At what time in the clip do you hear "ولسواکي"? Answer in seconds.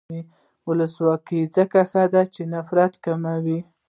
0.67-1.41